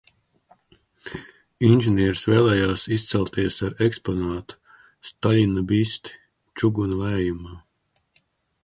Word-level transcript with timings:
Inženieris 1.67 2.23
vēlējās 2.31 2.85
izcelties 2.97 3.59
ar 3.69 3.77
eksponātu, 3.89 4.59
Staļina 5.11 5.67
bisti, 5.75 6.19
čuguna 6.63 7.01
lējumā. 7.05 7.57